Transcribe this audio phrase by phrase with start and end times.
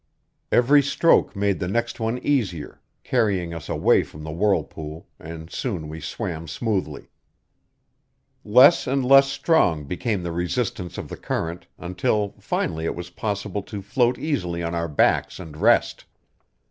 [0.51, 5.87] Every stroke made the next one easier, carrying us away from the whirlpool, and soon
[5.89, 7.11] we swam smoothly.
[8.43, 13.61] Less and less strong became the resistance of the current, until finally it was possible
[13.61, 16.05] to float easily on our backs and rest.